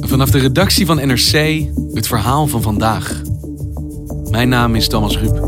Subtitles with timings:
[0.00, 3.22] Vanaf de redactie van NRC het verhaal van vandaag.
[4.30, 5.46] Mijn naam is Thomas Ruip.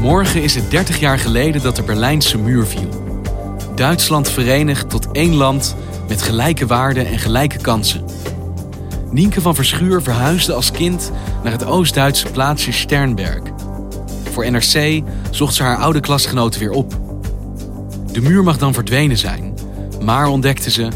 [0.00, 2.88] Morgen is het 30 jaar geleden dat de Berlijnse muur viel.
[3.74, 5.76] Duitsland verenigd tot één land
[6.08, 8.04] met gelijke waarden en gelijke kansen.
[9.10, 13.57] Nienke van Verschuur verhuisde als kind naar het Oost-Duitse plaatsje Sternberg.
[14.38, 17.00] Voor NRC zocht ze haar oude klasgenoten weer op.
[18.12, 19.54] De muur mag dan verdwenen zijn,
[20.02, 20.88] maar ontdekte ze,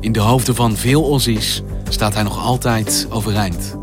[0.00, 3.76] in de hoofden van veel Aussies staat hij nog altijd overeind.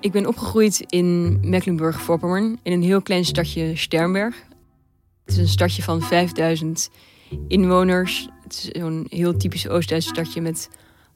[0.00, 4.34] Ik ben opgegroeid in Mecklenburg-Vorpommern in een heel klein stadje Sternberg.
[5.24, 6.90] Het is een stadje van 5000
[7.48, 8.28] inwoners.
[8.42, 10.68] Het is zo'n heel typisch Oost-Duits stadje met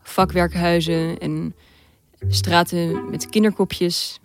[0.02, 1.54] vakwerkhuizen en
[2.28, 4.20] straten met kinderkopjes.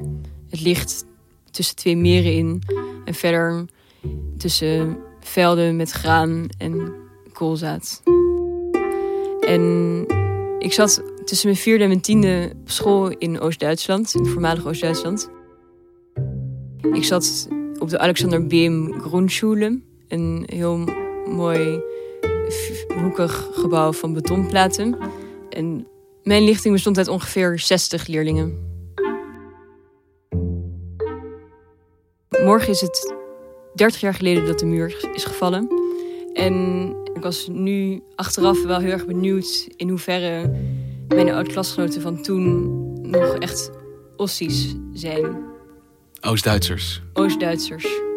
[0.49, 1.05] Het ligt
[1.51, 2.63] tussen twee meren in
[3.05, 3.65] en verder
[4.37, 6.93] tussen velden met graan en
[7.33, 8.01] koolzaad.
[9.39, 10.05] En
[10.59, 15.29] ik zat tussen mijn vierde en mijn tiende op school in Oost-Duitsland, in voormalig Oost-Duitsland.
[16.93, 17.47] Ik zat
[17.79, 20.85] op de Alexander Beem Grundschule, een heel
[21.29, 21.81] mooi
[23.01, 24.97] hoekig gebouw van betonplaten.
[25.49, 25.87] En
[26.23, 28.67] mijn lichting bestond uit ongeveer 60 leerlingen.
[32.43, 33.13] Morgen is het
[33.75, 35.67] 30 jaar geleden dat de muur is gevallen.
[36.33, 40.51] En ik was nu achteraf wel heel erg benieuwd in hoeverre
[41.07, 42.71] mijn oud-klasgenoten van toen
[43.09, 43.71] nog echt
[44.15, 45.37] Ossies zijn.
[46.21, 47.01] Oost-Duitsers.
[47.13, 48.08] Oost-Duitsers.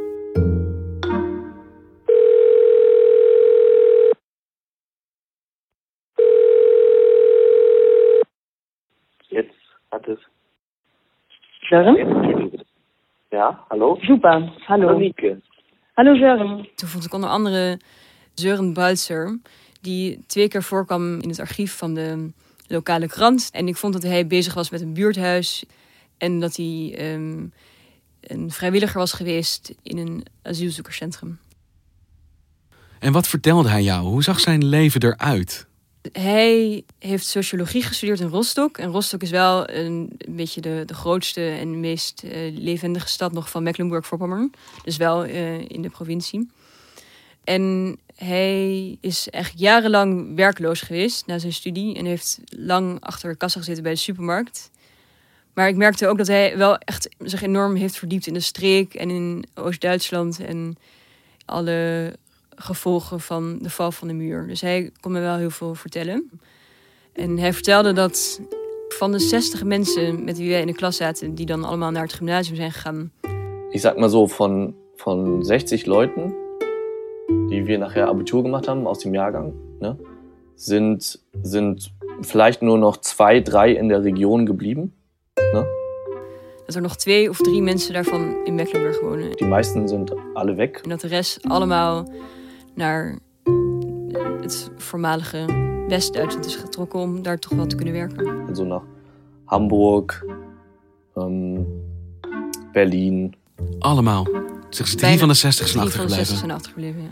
[13.28, 13.97] Ja, hallo?
[14.00, 15.12] Super, hallo.
[15.94, 16.69] Hallo Sören.
[16.75, 17.78] Toen vond ik onder andere
[18.34, 19.38] Søren Balzer,
[19.81, 22.31] die twee keer voorkwam in het archief van de
[22.66, 23.50] lokale krant.
[23.53, 25.65] En ik vond dat hij bezig was met een buurthuis
[26.19, 27.47] en dat hij ehm,
[28.21, 31.39] een vrijwilliger was geweest in een asielzoekerscentrum.
[32.99, 34.04] En wat vertelde hij jou?
[34.04, 35.71] Hoe zag zijn leven eruit?
[36.12, 38.78] Hij heeft sociologie gestudeerd in Rostock.
[38.78, 43.50] En Rostock is wel een, beetje de, de grootste en meest eh, levendige stad nog
[43.50, 44.52] van Mecklenburg-Vorpommern.
[44.84, 46.50] Dus wel eh, in de provincie.
[47.44, 51.96] En hij is echt jarenlang werkloos geweest na zijn studie.
[51.96, 54.70] En heeft lang achter de kassa gezeten bij de supermarkt.
[55.54, 58.94] Maar ik merkte ook dat hij wel echt zich enorm heeft verdiept in de streek
[58.94, 60.41] en in Oost-Duitsland.
[60.41, 60.76] En
[61.44, 62.12] alle
[62.62, 64.46] gevolgen van de val van de muur.
[64.46, 66.30] Dus hij kon me wel heel veel vertellen.
[67.12, 68.40] En hij vertelde dat
[68.88, 72.02] van de 60 mensen met wie wij in de klas zaten, die dan allemaal naar
[72.02, 73.10] het gymnasium zijn gegaan.
[73.72, 76.34] ich sag mal so, von, von 60 Leuten,
[77.48, 79.98] die wir nachher Abitur gemacht haben aus dem Jahrgang, ne,
[80.56, 81.90] sind, sind
[82.20, 84.92] vielleicht nur noch zwei, drei in der Region geblieben.
[85.54, 85.66] Ne?
[86.66, 89.36] Dat er nog twee of drie mensen daarvan in Mecklenburg wonen.
[89.36, 90.70] Die meisten sind alle weg.
[90.70, 92.08] En dat de rest allemaal
[92.74, 93.19] naar
[94.41, 95.45] het voormalige
[95.89, 98.47] West-Duitsland is getrokken om daar toch wel te kunnen werken.
[98.48, 98.83] Also nach
[99.45, 100.24] Hamburg,
[101.15, 101.66] ähm,
[102.72, 103.34] Berlin.
[103.78, 104.28] Allemaal.
[104.71, 106.36] Zeg ze drie Bijna van de 60 zijn Drie van de 60 achtergebleven.
[106.36, 107.10] zijn achtergebleven, ja.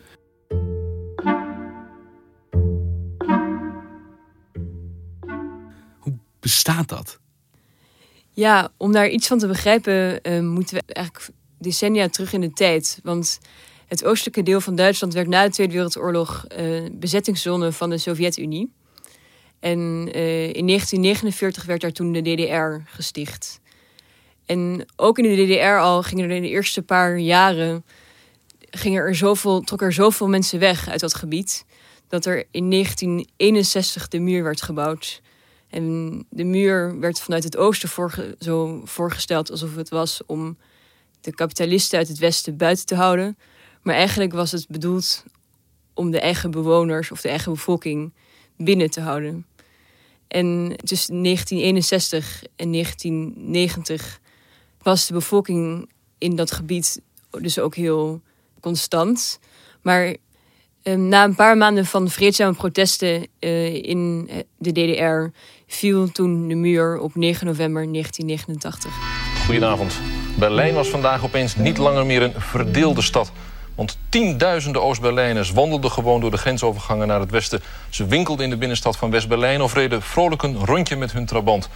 [5.98, 7.18] Hoe bestaat dat?
[8.30, 11.28] Ja, om daar iets van te begrijpen, eh, moeten we eigenlijk
[11.58, 13.00] decennia terug in de tijd.
[13.02, 13.38] Want
[13.90, 18.72] het oostelijke deel van Duitsland werd na de Tweede Wereldoorlog eh, bezettingszone van de Sovjet-Unie.
[19.60, 23.60] En eh, in 1949 werd daar toen de DDR gesticht.
[24.46, 27.84] En ook in de DDR al gingen er in de eerste paar jaren
[28.70, 31.64] gingen er zoveel, trokken er zoveel mensen weg uit dat gebied.
[32.08, 35.22] Dat er in 1961 de muur werd gebouwd.
[35.70, 37.88] En de muur werd vanuit het oosten
[38.38, 40.58] zo voorgesteld alsof het was om
[41.20, 43.36] de kapitalisten uit het westen buiten te houden.
[43.82, 45.24] Maar eigenlijk was het bedoeld
[45.94, 48.12] om de eigen bewoners of de eigen bevolking
[48.56, 49.46] binnen te houden.
[50.28, 54.20] En tussen 1961 en 1990
[54.82, 57.00] was de bevolking in dat gebied
[57.30, 58.20] dus ook heel
[58.60, 59.38] constant.
[59.82, 60.16] Maar
[60.82, 66.48] eh, na een paar maanden van vreedzame protesten eh, in eh, de DDR viel toen
[66.48, 68.92] de muur op 9 november 1989.
[69.44, 70.00] Goedenavond.
[70.38, 73.32] Berlijn was vandaag opeens niet langer meer een verdeelde stad.
[73.80, 77.60] Want tienduizenden Oost-Berlijners wandelden gewoon door de grensovergangen naar het westen.
[77.88, 81.68] Ze winkelden in de binnenstad van West-Berlijn of reden vrolijk een rondje met hun trabant.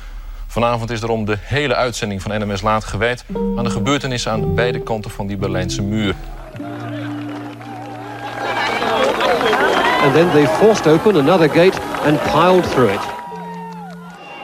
[0.47, 3.25] Vanavond is daarom de hele uitzending van NMS Laat gewijd
[3.57, 6.15] aan de gebeurtenissen aan beide kanten van die Berlijnse muur.
[10.03, 13.01] And then they forced open another gate and piled through it.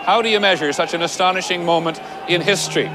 [0.05, 2.91] How do you measure such an astonishing moment in history?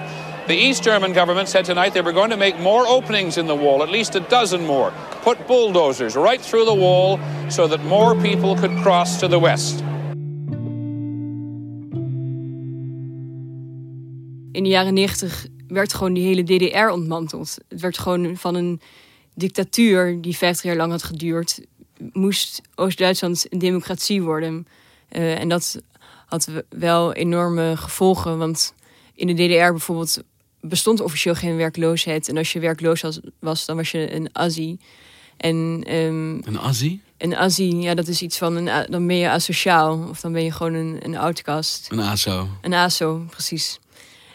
[0.47, 3.55] The East German government said tonight they were going to make more openings in the
[3.55, 4.93] wall, at least a dozen more.
[5.23, 7.19] Put bulldozers right through the wall
[7.49, 9.83] so that more people could cross to the west.
[14.55, 17.57] in de jaren 90 werd gewoon die hele DDR ontmanteld.
[17.67, 18.81] Het werd gewoon van een
[19.33, 21.61] dictatuur die 50 jaar lang had geduurd,
[22.13, 24.67] moest Oost-Duitsland een democratie worden.
[25.09, 25.81] Eh, en dat
[26.25, 28.73] had wel enorme gevolgen, want
[29.13, 30.23] in de DDR bijvoorbeeld
[30.67, 32.29] bestond officieel geen werkloosheid.
[32.29, 34.77] En als je werkloos was, was dan was je een Azzi.
[35.37, 37.01] En ehm, Een Azzi?
[37.17, 40.31] een Azzi, ja, dat is iets van een, a- dan ben je asociaal of dan
[40.31, 41.91] ben je gewoon een, een outcast.
[41.91, 42.47] Een ASO.
[42.61, 43.79] Een ASO, precies.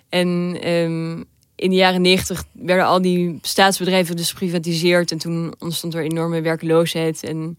[0.08, 1.12] En ehm,
[1.54, 5.10] in de jaren negentig werden al die staatsbedrijven dus geprivatiseerd.
[5.12, 7.22] En toen ontstond er enorme werkloosheid.
[7.22, 7.56] En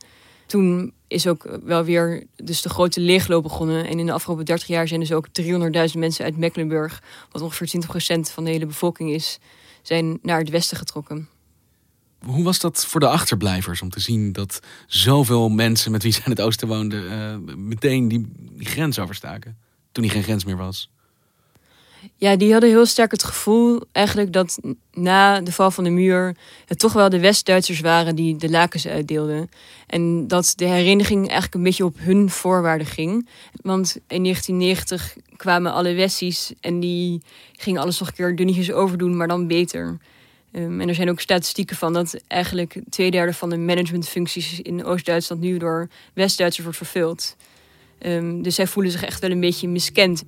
[0.51, 3.87] toen is ook wel weer dus de grote leegloop begonnen.
[3.87, 7.81] En in de afgelopen 30 jaar zijn dus ook 300.000 mensen uit Mecklenburg, wat ongeveer
[8.17, 9.39] 20% van de hele bevolking is,
[9.81, 11.29] zijn naar het westen getrokken.
[12.25, 16.21] Hoe was dat voor de achterblijvers om te zien dat zoveel mensen met wie ze
[16.25, 19.57] in het oosten woonden eh, meteen die, grens overstaken?
[19.91, 20.91] Toen die geen grens meer was.
[22.15, 24.59] Ja, die hadden heel sterk het gevoel eigenlijk dat
[24.93, 28.87] na de val van de muur het toch wel de West-Duitsers waren die de lakens
[28.87, 29.49] uitdeelden.
[29.87, 33.27] En dat de hereniging eigenlijk een beetje op hun voorwaarden ging.
[33.61, 37.21] Want in 1990 kwamen alle Westies en die
[37.51, 39.97] gingen alles nog een keer dunnetjes overdoen, maar dan beter.
[40.51, 44.85] Ehm, en er zijn ook statistieken van dat eigenlijk twee derde van de managementfuncties in
[44.85, 47.35] Oost-Duitsland nu door West-Duitsers wordt vervuld.
[47.97, 50.23] Ehm, dus zij voelen zich echt wel een beetje miskend.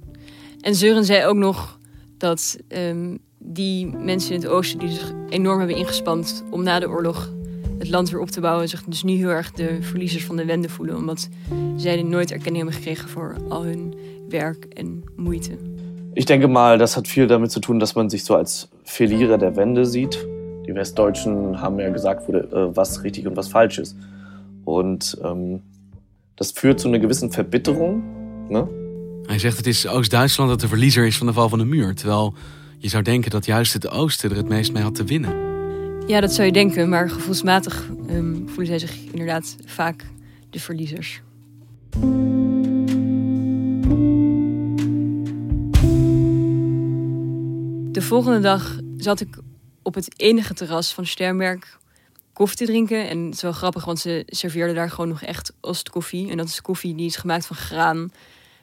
[0.63, 1.80] En Zeuren zei ook nog
[2.18, 6.89] dat ehm, die mensen in het oosten die zich enorm hebben ingespand om na de
[6.89, 7.33] oorlog
[7.77, 10.45] het land weer op te bouwen, zich dus nu heel erg de verliezers van de
[10.45, 10.95] wende voelen.
[10.95, 11.30] Omdat
[11.75, 13.94] zij nooit erkenning hebben gekregen voor al hun
[14.30, 15.51] werk en moeite.
[16.13, 19.38] Ich denke mal, das hat viel damit zu tun, dass man sich so als Verlierer
[19.38, 20.27] der Wende sieht.
[20.66, 23.95] Die Westdeutschen haben ja gesagt, wo, äh, was richtig und was falsch ist.
[24.63, 25.62] Und ähm,
[26.36, 28.04] das führt zu einer gewissen Verbitterung.
[28.50, 28.82] Ne?
[29.25, 31.95] Hij zegt het is Oost-Duitsland dat de verliezer is van de val van de muur.
[31.95, 32.33] Terwijl
[32.78, 35.52] je zou denken dat juist het oosten er het meest mee had te winnen.
[36.07, 40.06] Ja, dat zou je denken, maar gevoelsmatig ehm, voelen zij zich inderdaad vaak
[40.50, 41.21] de verliezers.
[47.92, 49.38] De volgende dag zat ik
[49.81, 51.80] op het enige terras van Sternberg
[52.33, 53.09] koffie te drinken.
[53.09, 56.30] En het is wel grappig, want ze serveerden daar gewoon nog echt ostkoffie.
[56.30, 58.12] En dat is koffie die is gemaakt van graan.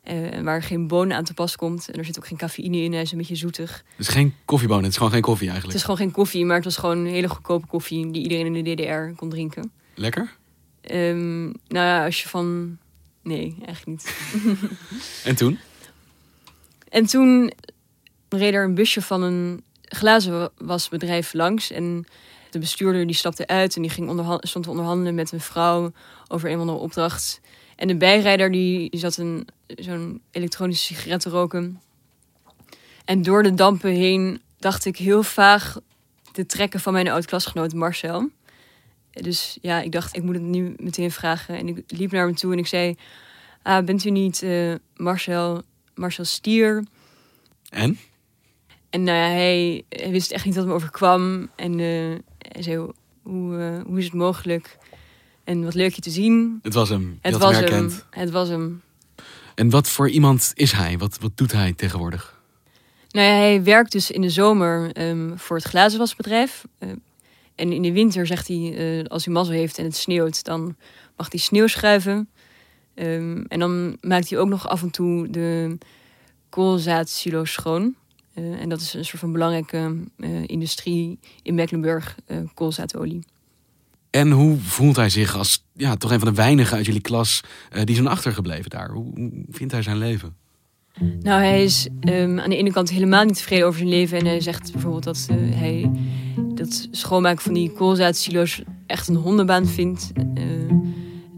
[0.03, 1.91] Eh, waar geen bonen aan te pas komt.
[1.91, 3.85] En er zit ook geen cafeïne in, hij is een beetje zoetig.
[3.97, 5.79] Het is geen koffiebonen, het is gewoon geen koffie Het eigenlijk.
[5.79, 8.65] is gewoon geen koffie, maar het was gewoon een hele goedkope koffie die iedereen in
[8.65, 9.73] de DDR kon drinken.
[9.95, 10.37] Lekker?
[10.81, 12.79] Ehm, nou ja, als je van.
[13.23, 14.17] Nee, eigenlijk niet.
[15.25, 15.59] En toen?
[16.89, 17.53] En toen
[18.29, 21.71] reed er een busje van een glazenwasbedrijf langs.
[21.71, 22.07] En
[22.51, 25.93] de bestuurder die stapte uit en die ging stond te onderhandelen met een vrouw
[26.29, 27.41] over een of andere opdracht.
[27.81, 31.81] En de bijrijder die, zat een, zo'n elektronische sigaret te roken.
[33.05, 35.79] En door de dampen heen dacht ik heel vaag
[36.33, 38.29] te trekken van mijn oud-klasgenoot Marcel.
[39.11, 41.57] Dus ja, ik dacht, ik moet het nu meteen vragen.
[41.57, 42.97] En ik liep naar hem toe en ik zei...
[43.63, 45.63] Ah, bent u niet eh, Marcel,
[45.95, 46.85] Marcel Stier?
[47.69, 47.99] En?
[48.91, 51.51] En nou ja, hij, hij wist echt niet wat me overkwam.
[51.57, 52.77] En eh, hij zei,
[53.23, 54.79] hoe, hoe is het mogelijk?
[55.51, 56.59] En wat leuk je te zien.
[56.63, 57.19] Het was hem.
[57.23, 57.91] Je Het was hem.
[58.11, 58.83] Het was hem.
[59.55, 60.99] En wat voor iemand is hij?
[60.99, 62.41] Wat, wat doet hij tegenwoordig?
[63.11, 66.65] Nou ja, hij werkt dus in de zomer ehm, voor het glazenwasbedrijf.
[66.79, 66.91] Uh,
[67.55, 70.77] en in de winter zegt hij, uh, als hij mazzel heeft en het sneeuwt, dan
[71.17, 72.29] mag hij sneeuw schuiven.
[72.95, 75.79] Um, en dan maakt hij ook nog af en toe de
[76.49, 77.95] koolzaadsilo schoon.
[78.35, 79.97] Uh, en dat is een soort van belangrijke
[80.47, 82.17] industrie in Mecklenburg,
[82.55, 83.23] koolzaadolie.
[84.11, 87.41] En hoe voelt hij zich als ja, toch een van de weinigen uit jullie klas
[87.85, 88.91] die zijn achtergebleven daar?
[88.91, 90.37] Hoe, hoe vindt hij zijn leven?
[91.21, 94.19] Nou, hij is um, aan de ene kant helemaal niet tevreden over zijn leven.
[94.19, 95.91] En hij zegt bijvoorbeeld dat uh, hij
[96.55, 100.11] dat schoonmaken van die koolzaadsilo's echt een hondenbaan vindt.
[100.17, 100.45] Uh,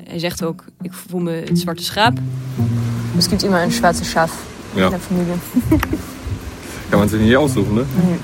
[0.05, 2.19] hij zegt ook, ik voel me het zwarte schaap.
[3.17, 4.85] Es gibt immer een zwarte Schaf ja.
[4.85, 5.35] in der Familie.
[6.89, 7.85] Kan man zich niet aussuchen, ne?
[8.07, 8.19] Nee.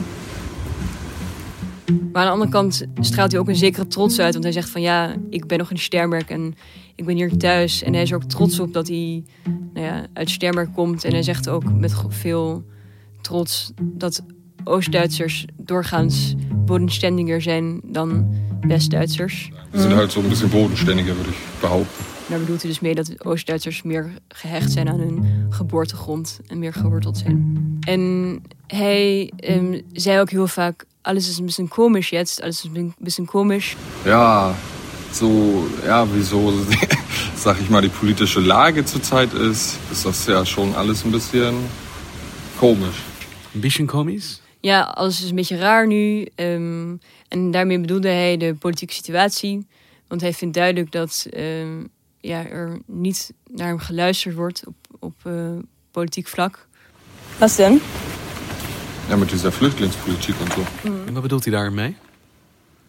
[1.89, 4.33] Maar aan de andere kant straalt hij ook een zekere trots uit.
[4.33, 6.55] Want hij zegt van ja, ik ben nog in Sternberg en
[6.95, 7.83] ik ben hier thuis.
[7.83, 9.25] En hij is er ook trots op dat hij
[9.73, 11.05] nou ja, uit Sternberg komt.
[11.05, 12.65] En hij zegt ook met veel
[13.21, 14.23] trots dat
[14.65, 19.51] Oost-Duitsers doorgaans bodenständiger zijn dan West-Duitsers.
[19.71, 22.18] We zijn halt so een beetje bodenständiger, würde ich behaupten.
[22.29, 26.73] Daar bedoelt hij dus mee dat Oost-Duitsers meer gehecht zijn aan hun geboortegrond en meer
[26.73, 27.67] geworteld zijn.
[27.81, 32.71] En hij um, zei ook heel vaak: alles is een beetje komisch jetzt, alles is
[32.75, 33.77] een beetje komisch.
[34.05, 34.55] Ja,
[35.13, 35.29] so,
[35.85, 36.53] ja, wieso,
[37.45, 41.55] sag ich mal, die politische Lage zurzeit ist, ist das ja schon alles ein bisschen
[42.59, 43.03] komisch.
[43.55, 44.41] Ein bisschen komisch?
[44.61, 46.27] Ja, alles is een beetje raar nu.
[46.37, 49.67] Um, en daarmee bedoelde hij de politieke situatie.
[50.09, 51.89] Want hij vindt duidelijk dat um,
[52.21, 55.59] ja, er niet naar hem geluisterd wordt op, op uh,
[55.91, 56.67] politiek vlak.
[57.39, 57.81] Wat dan?
[59.09, 60.63] Ja, met deze vluchtelingspolitiek en zo.
[60.89, 61.07] Mm.
[61.07, 61.97] En wat bedoelt hij daarmee?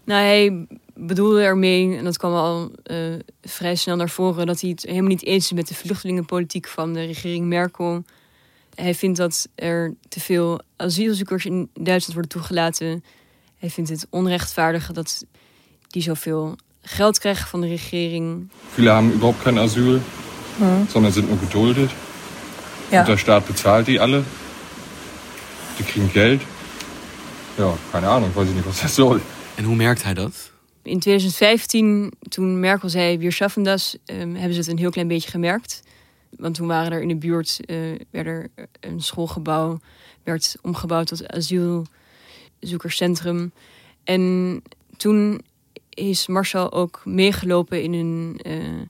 [0.03, 4.69] Nou, hij bedoelde ermee, en dat kwam al uh, vrij snel naar voren, dat hij
[4.69, 8.03] het helemaal niet eens is met de vluchtelingenpolitiek van de regering Merkel.
[8.75, 13.03] Hij vindt dat er te veel asielzoekers in Duitsland worden toegelaten.
[13.57, 15.25] Hij vindt het onrechtvaardig dat
[15.87, 18.49] die zoveel geld krijgen van de regering.
[18.73, 20.01] Viele haben überhaupt kein Asyl,
[20.57, 20.87] Mhm.
[20.89, 21.91] sondern sind nur geduldet.
[22.91, 22.99] Ja.
[22.99, 24.23] Und der Staat bezahlt die alle.
[25.77, 26.41] Die kriegen Geld.
[27.57, 29.21] Ja, keine Ahnung, weiß ich nicht, was das soll.
[29.55, 30.51] En hoe merkt hij dat?
[30.83, 35.07] In 2015, toen Merkel zei wir schaffen das, um, hebben ze het een heel klein
[35.07, 35.81] beetje gemerkt.
[36.37, 37.77] Want toen waren er in de buurt, uh,
[38.11, 38.47] werd er
[38.79, 39.79] een schoolgebouw,
[40.23, 43.51] werd omgebouwd tot asielzoekerscentrum.
[44.03, 44.61] En
[44.97, 45.41] toen
[45.99, 48.81] is Marcel ook meegelopen in een uh,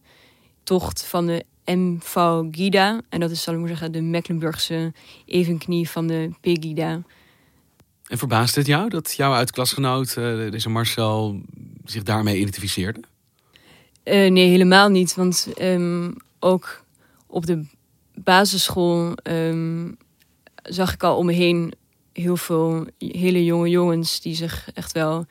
[0.63, 3.01] tocht van de MV Gida.
[3.09, 4.93] En dat is, zal ik maar zeggen, de Mecklenburgse
[5.25, 7.01] evenknie van de Pegida.
[8.07, 11.41] En verbaast het jou dat jouw uitklasgenoot, uh, deze Marcel,
[11.85, 12.99] zich daarmee identificeerde?
[14.03, 15.15] Uh, nee, helemaal niet.
[15.15, 16.83] Want um, ook
[17.27, 17.65] op de
[18.13, 19.97] basisschool um,
[20.63, 21.73] zag ik al om me heen
[22.13, 25.25] heel veel hele jonge jongens die zich echt wel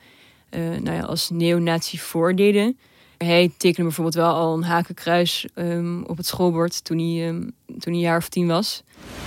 [0.51, 2.77] nou ja, als neonazi voordeden.
[3.17, 7.79] Hij tekende bijvoorbeeld wel al een hakenkruis um, op het schoolbord toen hij, um, toen
[7.83, 8.83] hij een jaar of tien was.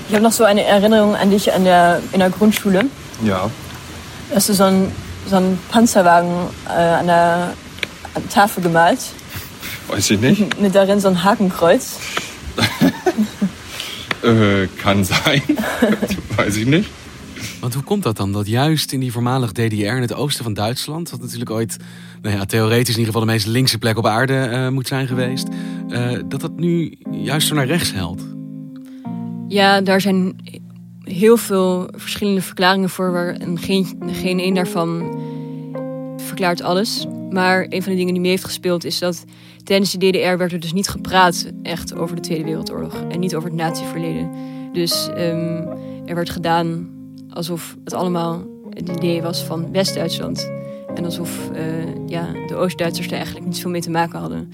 [0.06, 2.86] Ich habe noch so eine Erinnerung an dich an der, in der Grundschule.
[3.22, 3.50] Ja.
[4.34, 4.92] Hast du so einen,
[5.28, 7.54] so einen Panzerwagen äh, an der
[8.14, 8.98] an Tafel gemalt?
[9.88, 10.58] Weiß ich nicht.
[10.60, 11.98] Mit darin so ein Hakenkreuz.
[14.22, 15.42] äh, kann sein.
[16.36, 16.88] Weiß ich nicht.
[17.62, 18.32] Want hoe komt dat dan?
[18.32, 21.76] Dat juist in die voormalig DDR in het oosten van Duitsland, wat natuurlijk ooit,
[22.22, 25.06] nou ja, theoretisch in ieder geval de meest linkse plek op aarde uh, moet zijn
[25.06, 25.48] geweest,
[25.88, 28.22] uh, dat dat nu juist zo naar rechts helpt?
[29.48, 30.36] Ja, daar zijn
[31.02, 35.20] heel veel verschillende verklaringen voor, waar en geen, geen één daarvan
[36.16, 37.06] verklaart alles.
[37.30, 39.24] Maar een van de dingen die mee heeft gespeeld is dat
[39.64, 43.34] tijdens de DDR werd er dus niet gepraat echt over de Tweede Wereldoorlog en niet
[43.34, 44.30] over het natieverleden.
[44.72, 45.68] Dus um,
[46.06, 46.91] er werd gedaan
[47.34, 50.50] alsof het allemaal het idee was van West-Duitsland.
[50.94, 54.52] En alsof uh, ja, de Oost-Duitsers er eigenlijk niet zoveel mee te maken hadden.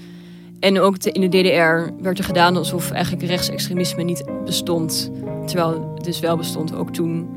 [0.59, 5.11] En ook in de DDR werd er gedaan alsof eigenlijk rechtsextremisme niet bestond.
[5.45, 7.29] Terwijl het dus wel bestond, ook toen,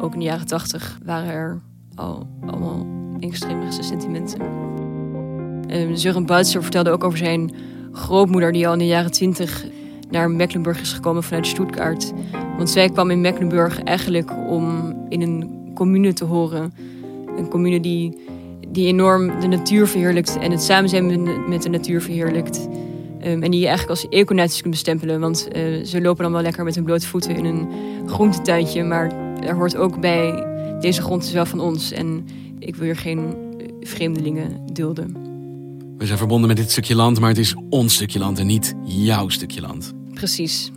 [0.00, 1.60] ook in de jaren tachtig, waren er
[1.94, 2.86] al allemaal
[3.20, 4.40] extremistische sentimenten.
[5.70, 7.52] Uh, Sören vertelde ook over zijn
[7.92, 9.64] grootmoeder die al in de jaren twintig
[10.10, 12.12] naar Mecklenburg is gekomen vanuit Stuttgart.
[12.56, 16.72] Want zij kwam in Mecklenburg eigenlijk om in een commune te horen.
[17.36, 18.18] Een commune die,
[18.68, 22.68] die enorm de natuur verheerlijkt en het samen zijn met de natuur verheerlijkt.
[23.26, 25.20] Um, en die je eigenlijk als econaties kunt bestempelen.
[25.20, 27.68] Want uh, ze lopen dan wel lekker met hun blote voeten in een
[28.06, 28.84] groentetuintje.
[28.84, 30.46] Maar er hoort ook bij,
[30.80, 31.92] deze grond is wel van ons.
[31.92, 32.26] En
[32.58, 33.34] ik wil hier geen
[33.80, 35.16] vreemdelingen dulden.
[35.96, 38.74] We zijn verbonden met dit stukje land, maar het is ons stukje land en niet
[38.84, 39.97] jouw stukje land.
[40.18, 40.70] Precies.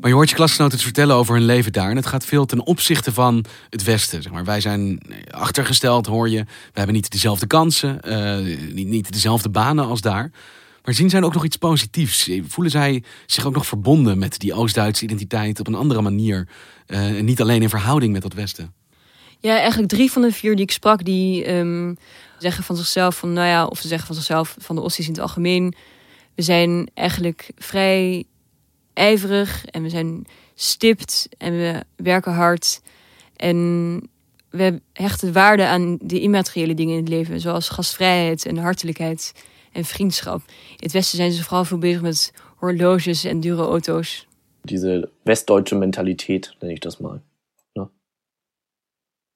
[0.00, 1.90] Maar je hoort je klasgenoten het vertellen over hun leven daar.
[1.90, 4.22] En het gaat veel ten opzichte van het Westen.
[4.22, 4.44] Zeg maar.
[4.44, 6.38] Wij zijn achtergesteld, hoor je.
[6.44, 10.30] We hebben niet dezelfde kansen, uh, niet, niet dezelfde banen als daar.
[10.84, 12.30] Maar zien zij ook nog iets positiefs?
[12.46, 16.48] Voelen zij zich ook nog verbonden met die Oost-Duitse identiteit op een andere manier?
[16.86, 18.72] Uh, en niet alleen in verhouding met dat Westen?
[19.38, 21.96] Ja, eigenlijk drie van de vier die ik sprak, die um,
[22.38, 25.12] zeggen van zichzelf van, nou ja, of ze zeggen van zichzelf van de Ossies in
[25.12, 25.74] het algemeen.
[26.34, 28.24] We zijn eigenlijk vrij
[28.92, 32.80] ijverig en we zijn stipt en we werken hard.
[33.36, 34.08] En
[34.50, 39.32] we hechten waarde aan de immateriële dingen in het leven, zoals gastvrijheid en hartelijkheid
[39.72, 40.40] en vriendschap.
[40.70, 44.26] In het Westen zijn ze vooral veel bezig met horloges en dure auto's.
[44.62, 47.20] Diese westdeutsche Mentalität, nenne ich das mal.
[47.72, 47.90] Ja.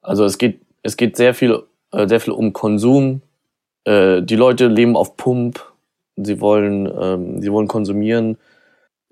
[0.00, 3.21] Also es geht, es geht sehr viel, äh, sehr viel um Konsum.
[3.85, 5.68] Äh, die Leute leben auf Pump.
[6.23, 8.37] Sie wollen, ähm, sie wollen konsumieren.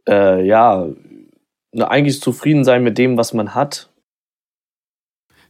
[0.09, 0.89] Äh, ja,
[1.73, 3.91] eigentlich zufrieden sein mit dem, was man hat.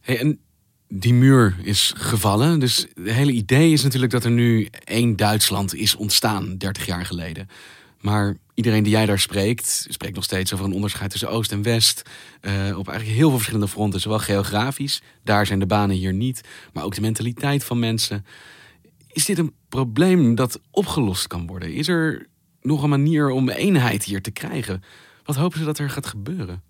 [0.01, 0.39] Hey, en
[0.87, 2.59] die muur is gevallen.
[2.59, 7.05] Dus het hele idee is natuurlijk dat er nu één Duitsland is ontstaan, 30 jaar
[7.05, 7.47] geleden.
[8.01, 11.61] Maar iedereen die jij daar spreekt, spreekt nog steeds over een onderscheid tussen Oost en
[11.61, 12.01] West.
[12.41, 16.41] Uh, op eigenlijk heel veel verschillende fronten, zowel geografisch, daar zijn de banen hier niet,
[16.73, 18.25] maar ook de mentaliteit van mensen.
[19.17, 21.73] Is dit een probleem dat opgelost kan worden?
[21.73, 22.27] Is er
[22.61, 24.83] nog een manier om eenheid hier te krijgen?
[25.23, 26.61] Wat hopen ze dat er gaat gebeuren?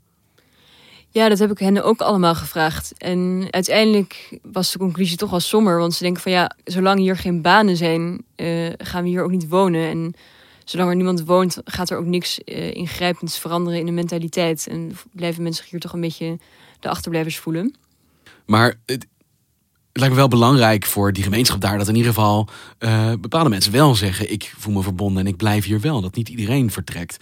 [1.10, 2.94] Ja, dat heb ik hen ook allemaal gevraagd.
[2.98, 5.78] En uiteindelijk was de conclusie toch wel somber.
[5.78, 9.32] Want ze denken van ja, zolang hier geen banen zijn, uh, gaan we hier ook
[9.32, 9.90] niet wonen.
[9.90, 10.14] En
[10.64, 14.68] zolang er niemand woont, gaat er ook niks uh, ingrijpends veranderen in de mentaliteit.
[14.68, 16.40] En blijven mensen zich hier toch een beetje
[16.80, 17.76] de achterblijvers voelen.
[18.46, 19.17] Maar het, het
[20.00, 22.48] lijkt me wel belangrijk voor die gemeenschap daar dat in ieder geval
[22.80, 26.02] uh, bepaalde mensen wel zeggen: ik voel me verbonden en ik blijf hier wel.
[26.02, 27.18] Dat niet iedereen vertrekt.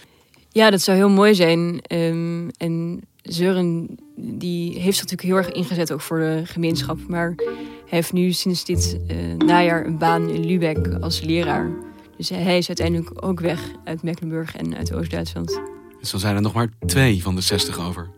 [0.48, 1.80] Ja, dat zou heel mooi zijn.
[1.88, 6.98] Um, en Zeuren die heeft zich natuurlijk heel erg ingezet ook voor de gemeenschap.
[7.08, 11.70] Maar hij heeft nu sinds dit uh, najaar een baan in Lübeck als leraar.
[12.16, 15.60] Dus hij is uiteindelijk ook weg uit Mecklenburg en uit Oost-Duitsland.
[16.00, 18.08] Dus dan zijn er nog maar twee van de zestig over.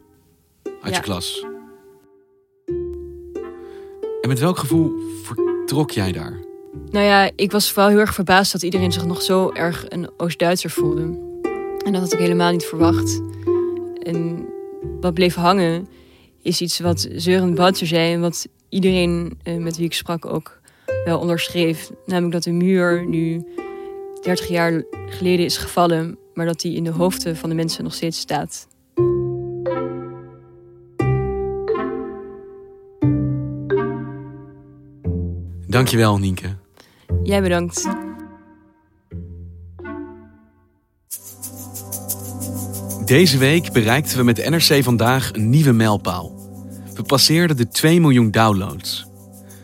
[0.83, 1.47] Uit je klas.
[4.29, 6.39] Met welk gevoel vertrok jij daar?
[6.91, 10.11] Nou ja, ik was vooral heel erg verbaasd dat iedereen zich nog zo erg een
[10.17, 11.03] Oost-Duitser voelde.
[11.85, 13.21] En dat had ik helemaal niet verwacht.
[14.03, 14.47] En
[15.01, 15.89] wat bleef hangen
[16.43, 20.61] is iets wat Zeuren Boutzer zei en wat iedereen eh, met wie ik sprak ook
[21.05, 21.91] wel onderschreef.
[22.07, 23.45] Namelijk dat de muur nu
[24.23, 27.95] 30 jaar geleden is gevallen, maar dat die in de hoofden van de mensen nog
[27.95, 28.67] steeds staat.
[35.69, 36.57] Dankjewel, Nienke.
[37.23, 37.89] Jij bedankt.
[43.05, 46.33] Deze week bereikten we met NRC vandaag een nieuwe mijlpaal.
[46.95, 49.07] We passeerden de 2 miljoen downloads.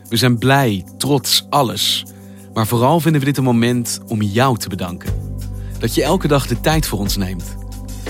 [0.09, 2.05] We zijn blij, trots, alles.
[2.53, 5.13] Maar vooral vinden we dit een moment om jou te bedanken.
[5.79, 7.55] Dat je elke dag de tijd voor ons neemt.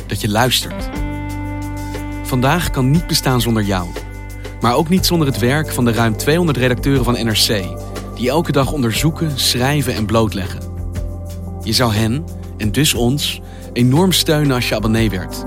[0.07, 0.89] Dat je luistert.
[2.23, 3.87] Vandaag kan niet bestaan zonder jou.
[4.61, 7.63] Maar ook niet zonder het werk van de ruim 200 redacteuren van NRC,
[8.15, 10.59] die elke dag onderzoeken, schrijven en blootleggen.
[11.63, 12.25] Je zou hen,
[12.57, 13.41] en dus ons,
[13.73, 15.45] enorm steunen als je abonnee werd.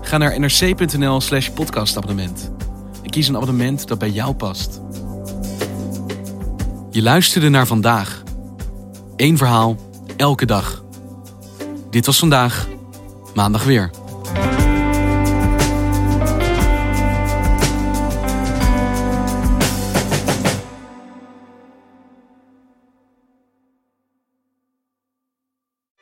[0.00, 2.50] Ga naar nrc.nl slash podcastabonnement.
[3.02, 4.80] En kies een abonnement dat bij jou past.
[6.90, 8.22] Je luisterde naar vandaag.
[9.16, 9.76] Eén verhaal,
[10.16, 10.84] elke dag.
[11.90, 12.68] Dit was vandaag,
[13.34, 13.90] maandag weer.